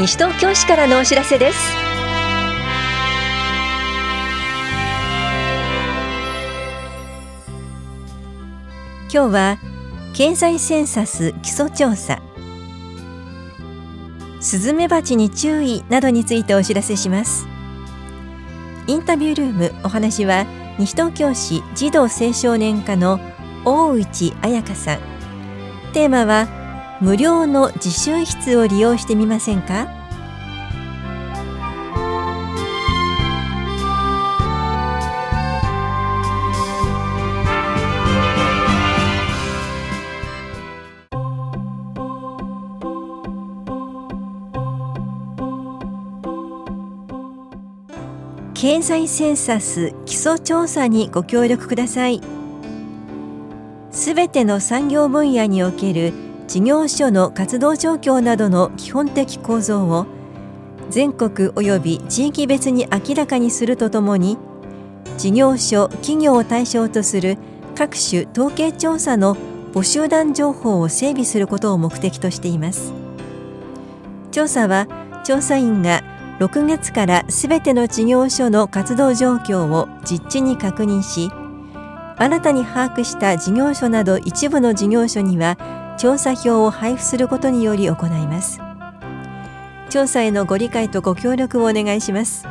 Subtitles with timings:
[0.00, 1.58] 西東京市からのお知らせです。
[9.12, 9.58] 今日は
[10.14, 12.22] 経済センサス基礎調査。
[14.40, 17.46] スズメバチに注意などについてお知らせします。
[18.86, 20.46] インタビュールームお話は
[20.78, 23.20] 西東京市児童青少年課の
[23.66, 24.98] 大内彩香さん。
[25.92, 26.59] テーマは
[27.00, 29.88] 無料の自習室を利用してみませんか？
[48.52, 52.20] 経済センサス基礎調査にご協力ください。
[53.90, 56.12] すべての産業分野における
[56.50, 60.06] 事業所の活動状況などの基本的構造を
[60.88, 64.36] 全国及び地域別に明らかにするとともに
[65.16, 67.38] 事業所企業を対象とする
[67.76, 69.36] 各種統計調査の
[69.72, 72.92] 募集団情報を整備することを目的としています。
[74.32, 74.88] 調査は
[75.22, 76.02] 調査員が
[76.40, 81.30] 6月からすべての事業所の活動状況を実地に確認し
[82.16, 85.56] 新たに把握した事業所など一部の事業所には
[86.00, 88.58] 調査票を配布することにより行います。
[89.90, 92.46] 調査へのご理解とご協力をお願いします。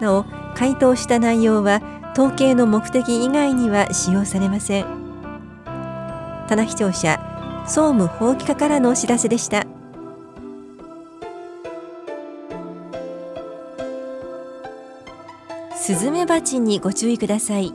[0.00, 4.86] なお回答した内容は統計の目的以外には使用されません。
[6.46, 7.18] 棚視聴者
[7.66, 9.66] 総務法規課からのお知らせでした。
[15.74, 17.74] スズメバチにご注意ください。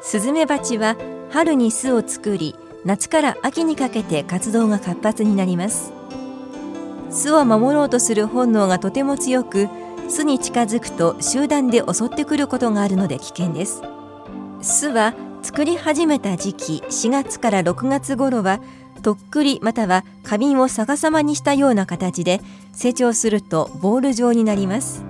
[0.00, 0.96] スズメバチは
[1.28, 5.92] 春に巣を作り夏から秋にかけて活動が活発になります。
[7.10, 9.68] 巣を守ろうとする本能がとても強く
[10.08, 13.82] 巣に近づくと集団で襲ってくることがあるので危険です。
[14.62, 18.60] 巣は作り始めた時期4月から6月頃は
[19.02, 22.40] とっくりまたは花瓶を逆さまにしたような形で
[22.72, 25.04] 成長するとボール状になります。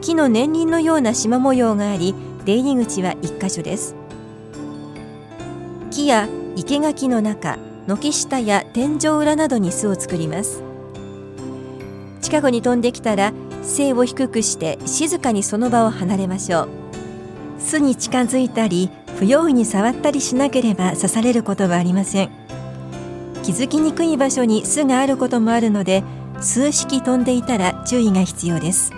[0.00, 4.01] 木の年輪のような縞模様があり出入り口は1箇所です。
[5.92, 6.26] 木や
[6.56, 10.62] 生垣の中軒下や天井裏などに巣を作ります。
[12.22, 16.68] 近くに飛んできたら背を低くして静かにその場を離れましょう。
[17.58, 18.88] 巣に近づいたり
[19.18, 22.30] 不用意に触ったりしなければ刺されることはありません。
[23.42, 26.02] 気づきにくい場所に巣があることもあるので
[26.40, 28.92] 数式飛んでいたら注意が必要です。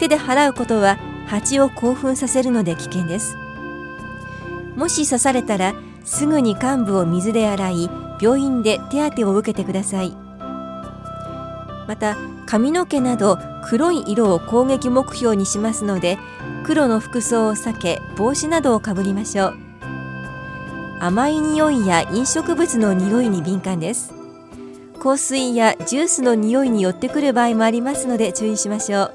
[0.00, 0.98] 手で払うことは
[1.28, 3.36] 蜂を興奮させるので危険です。
[4.76, 10.16] もし刺されたらすぐに患部を水で洗い病院で手当てを受けてください。
[11.88, 12.16] また
[12.46, 13.38] 髪の毛など
[13.68, 16.18] 黒い色を攻撃目標にしますので
[16.64, 19.56] 黒の服装を避け帽子などをかぶりましょう。
[20.98, 24.14] 甘い匂いや飲食物の匂いに敏感です。
[25.02, 29.14] 香水やジュースの匂いに寄ってくる場合もありますので注意しましょう。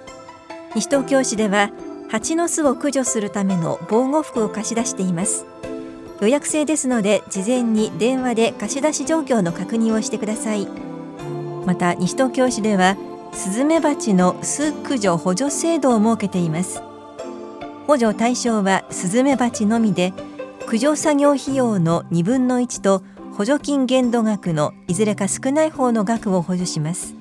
[0.75, 1.71] 西東京市では
[2.11, 5.45] 蜂の巣を駆除するための防護服を貸し出しています。
[6.19, 10.67] 予約制ですので事前に電話で貸し出し状況の確認をしてください。
[11.65, 12.97] また西東京市では
[13.31, 16.81] スズメバチの巣駆除補助制度を設けています。
[17.87, 20.11] 補助対象はスズメバチのみで
[20.59, 23.03] 駆除作業費用の2分の1と
[23.37, 27.20] 補助金限度額のいずれか少ない方の額を補助します。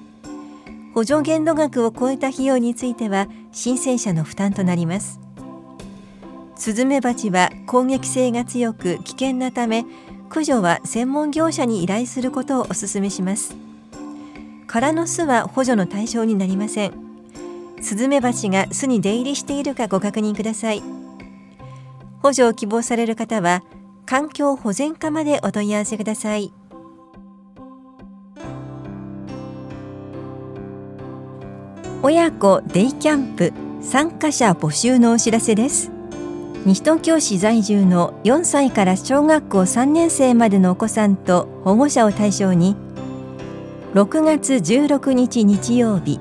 [0.94, 5.20] 補助限度額を超えた費用については申請者の負担となります。
[6.56, 9.86] スズメバチは攻撃性が強く危険なため
[10.28, 13.56] 駆除は専門業者に依頼することをお勧めします。
[14.66, 16.92] 空の巣は補助の対象になりません。
[17.80, 20.82] スズメバチが巣に出入りしているかご確認ください。
[22.22, 23.62] 補助を希望される方は
[24.06, 26.52] 環境保全課までお問い合わせください。
[32.02, 33.52] 親子デイキャンプ
[33.82, 35.92] 参加者募集のお知らせです。
[36.64, 42.74] 西東京市在住の4歳から小学校3年生までのお子さんと保護者を対象に
[43.92, 46.18] 6月16日日曜日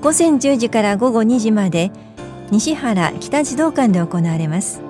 [0.00, 1.92] 午前10時から午後2時まで
[2.50, 4.82] 西原北児童館で行われます。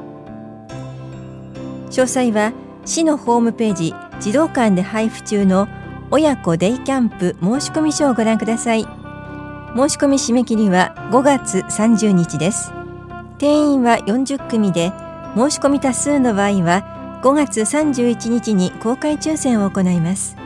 [1.90, 2.54] 詳細は
[2.86, 5.68] 市のホームページ児童館で配布中の
[6.10, 9.01] 親子デイキャンプ申し込み書をご覧ください。
[9.74, 12.72] 申し込み締め切りは5月30日です。
[13.38, 14.92] 定員は40組で
[15.34, 20.36] 申し込み多数の場合は5月31日に公開抽選を行います。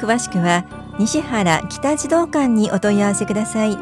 [0.00, 0.64] 詳しくは
[0.98, 3.76] 西原北児童館にお問い合わせください。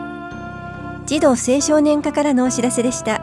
[1.06, 3.20] 児童青少年課からのお知らせでした。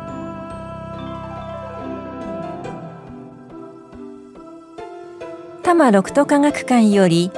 [5.63, 7.29] 多摩六都科学館より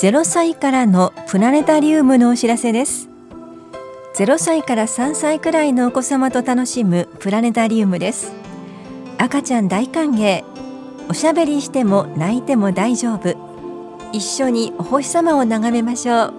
[0.00, 3.08] 0歳からのプラネタリウムのお知らせです。
[4.14, 8.32] 0歳から3歳くらいのお子様と楽しむプラネタリウムです。
[9.18, 10.44] 赤ちゃん大歓迎。
[11.08, 13.34] おしゃべりしても泣いても大丈夫。
[14.12, 16.34] 一緒にお星様を眺めましょう。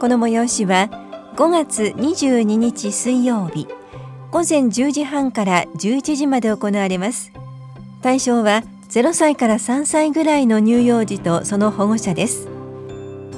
[0.00, 0.88] この催しは
[1.36, 3.68] 5月22日水曜日。
[4.30, 7.32] 午前10時半から11時まで行われます。
[8.00, 8.62] 対象は
[8.96, 12.48] 0歳から3歳ぐらいの乳幼児とその保護者です。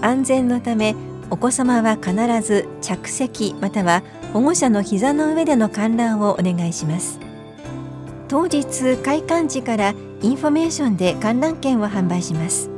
[0.01, 0.95] 安全のため
[1.31, 2.15] お子様は必
[2.47, 7.19] ず着席または保護者の膝の上での観覧をお願いします。
[8.29, 12.71] 当日開館時からインフォメーションで観覧券を販売します。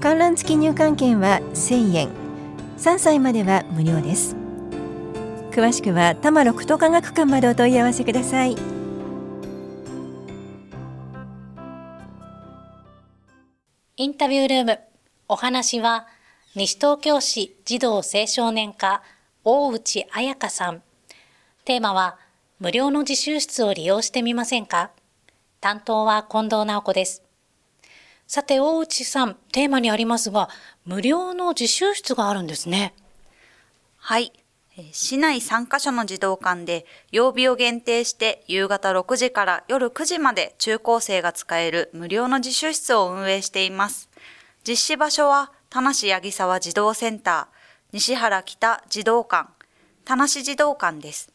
[0.00, 2.08] 観覧付き入館券は1000円。
[2.78, 4.34] 3歳までは無料です。
[5.52, 8.73] 詳しくは多摩六都科学館までお問い合わせください。
[13.96, 14.80] インタビュールーム
[15.28, 16.08] お話は
[16.56, 19.04] 西東京市児童青少年課
[19.44, 20.82] 大内彩香さん
[21.64, 22.18] テーマは
[22.58, 24.90] 無料の自習室を利用してみませんか？
[25.60, 27.22] 担当は近藤直子です。
[28.26, 30.48] さて、大内さん、テーマにありますが、
[30.84, 32.94] 無料の自習室があるんですね。
[33.96, 34.32] はい。
[34.90, 44.08] 市内3カ所の児童館で曜日を限定して夕方6時から夜9時まで中高生が使える無料の自習室を運営しています。
[44.66, 47.56] 実施場所は田無八木沢児童センター、
[47.92, 49.48] 西原北児童館、
[50.04, 51.30] 田無児童館です。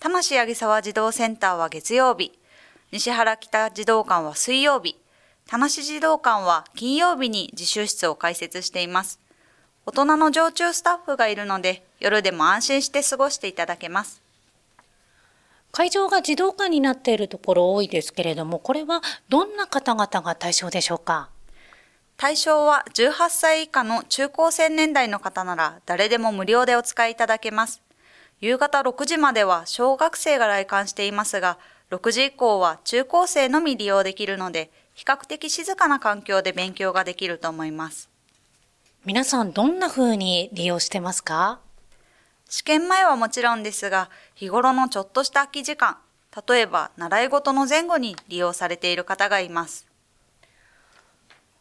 [0.00, 2.32] 田無八木沢児童センターは月曜日、
[2.92, 4.98] 西原北児童館は水曜日、
[5.46, 9.25] 田無児童館は金曜日に自習室を開設しています。
[9.88, 14.20] 大人の常駐スタッフがいるので、夜でも安心して過ごしていただけます。
[15.70, 21.28] 会場が児童館になっているところ多いですけれども、これはどんな方々が対象でしょうか？
[22.16, 27.80] 対象は18歳以下の中高生年代の方なら誰でも無料でお使いいただけます。
[28.40, 31.58] 夕方6時までは小学生が来館していますが、
[31.92, 38.08] 6時以降は中高生のみ利用できるので、比較的静かな環境で勉強ができると思います。
[39.06, 41.60] 皆さんどんな風に利用してますか？
[42.48, 45.96] 試験前はもちろんですが、日頃のちょっとした空き時間、
[46.48, 49.86] 例えば習い事の前後に利用されている方がいます。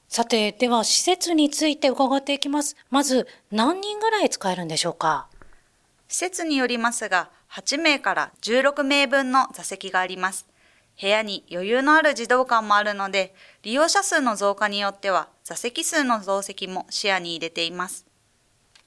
[0.10, 2.76] さて、では施設について伺っていきます。
[2.90, 5.28] まず、何人ぐらい使えるんでしょうか？
[6.08, 10.48] 施設によりますが、8名から16名分の座席があります。
[11.00, 18.06] 部屋に余裕のある児童館もあるので、利用者数の増加によっては座席数の増席も視野に入れています。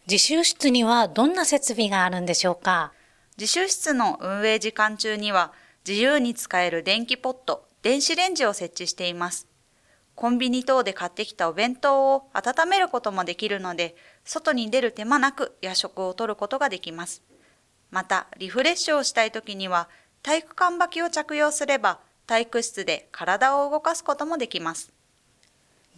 [0.06, 2.93] 自習室にはどんな設備があるんでしょうか？
[3.37, 5.52] 自習室の運営時間中には
[5.87, 9.46] 自由に使える電気ポット、電子レンジを設置しています。
[10.14, 13.94] コンビニ等で買ってきたお弁当を温めることもできるので、
[14.25, 17.22] 外に出る手間なく夜食をとることができます。
[17.90, 19.88] また、リフレッシュをしたい時には、
[20.23, 24.92] 体育館履きを着用すれば、体育室で体を動かすこともできます。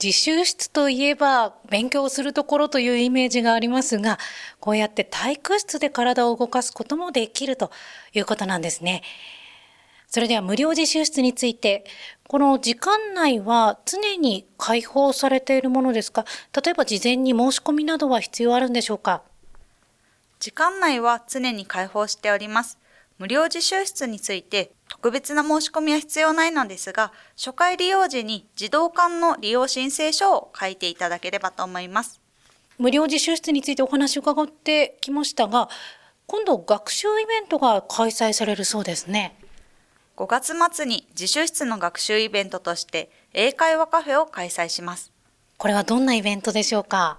[0.02, 4.18] 自習室といえば勉強するところというイメージがありますが、
[4.58, 7.70] こうやって体育室で体を動かすこともできると
[8.14, 9.02] いうことなんですね。
[10.08, 11.84] それでは無料自習室について、
[12.26, 16.24] この時間内は常に開放されているものですか？
[16.64, 19.22] 例えば事前に申し込みなどは必要あるんでしょうか？
[20.38, 22.78] 時間内は常に開放しております。
[23.20, 32.18] 無料自習室について特別な申し込みは必要ないのですが、初回利用時に児童館の利用申請書を書いていただければと思います。
[32.78, 35.68] 無料自習室についてお話を伺ってきましたが、
[36.26, 39.36] 今度学習イベントが開催されるそうですね。
[40.16, 45.12] 5月末に自習室の学習イベントとして英会話カフェを開催します。
[45.58, 47.18] これはどんなイベントでしょうか？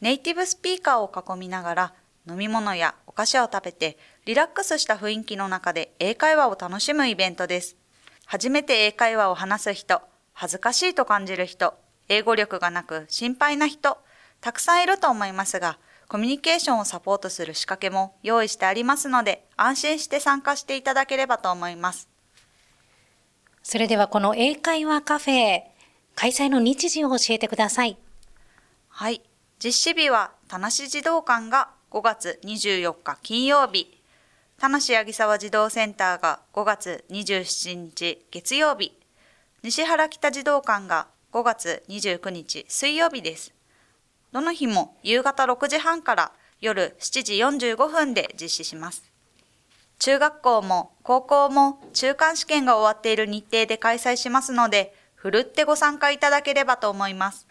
[0.00, 1.94] ネイティブスピーカーを囲みながら
[2.28, 3.96] 飲み物やお菓子を食べて
[4.26, 7.76] リラックスした雰囲気の中で英会話を楽しむイベントです。
[8.24, 10.02] 初めて英会話を話す人、
[10.32, 11.74] 恥ずかしいと感じる人、
[12.08, 13.98] 英語力がなく心配な人、
[14.40, 15.78] たくさんいると思いますが、
[16.08, 22.08] コミュニケーションをサポートする仕掛けも用意してありますので、安心して参加していただければと思います。
[23.62, 25.60] それではこの英会話カフェ、
[26.16, 27.96] 開催の日時を教えてください。
[28.88, 29.22] はい。
[29.62, 33.95] 実施日は、田無児童館が5月24日金曜日、
[34.58, 38.98] 田無八木沢児童センターが5月27日月曜日、
[39.62, 43.52] 西原北児童館が5 5月29日水曜日です。
[44.32, 46.32] どの日も夕方6時半から
[46.62, 49.04] 夜7時45分で実施します。
[49.98, 57.46] 中学校も高校も中間試験が終わっている日程で開催しますので、ふるってご参加いただければと思います。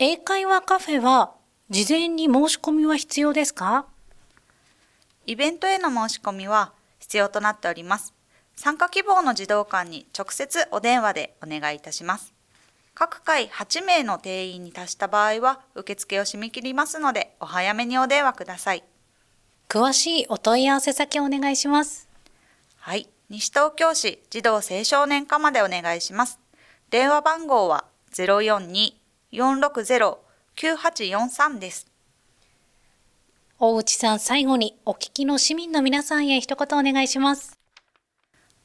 [0.00, 1.34] 英会話カフェは
[1.70, 3.86] 事前に申し込みは必要ですか？
[5.26, 8.14] イベントへの申し込みは必要となっております。
[8.56, 12.32] 参加希望の児童館に直接お電話でお願いいたします。
[12.94, 18.84] 各回8名の定員に達した場合は受付を締め切りますのでお早めにお電話ください。
[19.68, 22.08] 詳しいお問い合わせ先をお願いします。
[22.76, 23.08] はい。
[23.30, 26.38] 西東京市児童青少年課までお願いします。
[26.90, 27.86] 電話番号は
[29.32, 31.93] 042-460-9843です。
[33.66, 37.58] 大内さん、最後にお聞きの市民の皆さんへ一言お願いします。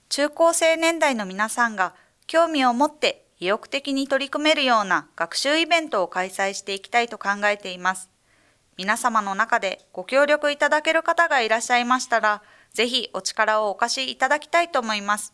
[0.09, 1.95] 中高生年代の皆さんが
[2.27, 8.09] 興味を持って意欲的に取り組めるような学習イベントを開催していきたいと考えています。
[8.75, 12.41] 皆様の中でご協力いただける方がいらっしゃいましたら、
[12.73, 15.33] ぜひお力をお貸しいただきたいと思います。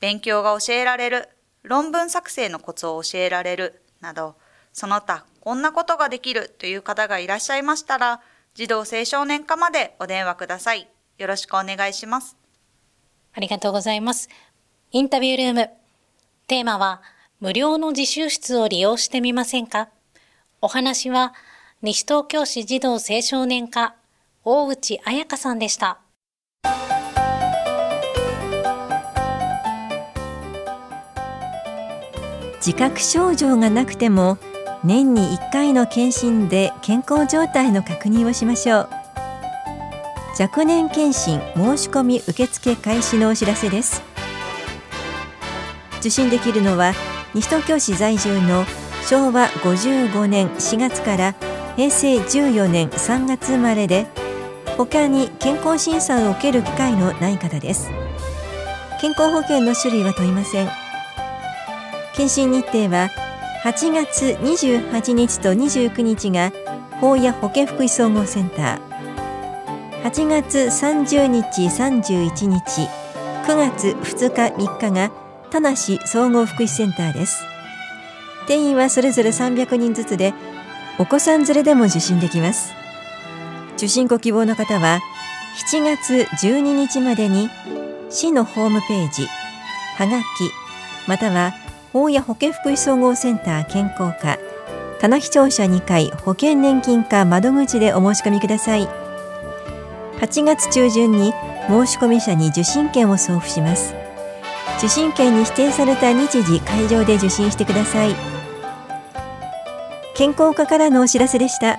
[0.00, 1.28] 勉強が教えられる、
[1.62, 4.36] 論文作成のコツを教えられる、など、
[4.72, 8.22] その他こんなことができるという方がいらっしゃいましたら、
[8.54, 10.88] 児童青少年課までお電話ください。
[11.16, 12.36] よろしくお願いします。
[13.32, 14.28] ありがとうございます。
[14.90, 15.70] インタビュールーム。
[16.46, 17.02] テーマは、
[17.40, 19.90] 無料の自習室を利用してみませんか？
[20.60, 21.34] お話は、
[21.82, 23.94] 西東京市児童青少年課、
[24.44, 26.00] 大内彩香さんでした。
[32.56, 34.36] 自覚症状がなくても
[34.84, 38.88] 年に1回の検診で健康状態の確認をしましょう。
[40.38, 44.02] 若年検診申し込み受付開始のお知らせです。
[45.98, 46.92] 受診できるのは
[47.34, 48.64] 西東京市在住の
[49.08, 51.34] 昭和55年4月から
[51.76, 54.06] 平成14年3月生まれで
[54.76, 57.90] 他に健康審査を受ける機会のない方です。
[59.00, 60.68] 健康保険の種類は問いません。
[62.14, 63.10] 検診日程は
[63.68, 66.52] 8月28日と29日が
[67.02, 70.02] 法や保健福祉総合センター。
[70.04, 72.88] 8月30日31日
[73.44, 75.10] 9月2日3日が
[75.50, 77.44] 田無総合福祉センターです。
[78.46, 80.32] 定員はそれぞれ300人ずつで
[80.98, 82.72] お子さん連れでも受診できます。
[83.76, 85.00] 受診ご希望の方は
[85.70, 87.50] 7月12日までに
[88.08, 89.26] 市のホームページ
[89.98, 90.24] はがき
[91.06, 91.52] または
[91.92, 94.38] 法や保健福祉総合センター健康課
[95.00, 98.88] 棚視聴者2階保険年金課窓口でお申し込みください。
[100.18, 101.32] 8月中旬に
[101.68, 103.94] 申し込み者に受診券を送付します。
[104.78, 108.14] 受診券に指定された日時会場で受診してください。
[110.16, 111.78] 健康課からのお知らせでした。